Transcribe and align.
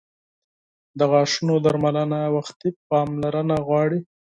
•د 0.97 0.99
غاښونو 1.11 1.55
درملنه 1.65 2.19
وختي 2.37 2.69
پاملرنه 2.89 3.55
غواړي. 3.67 3.99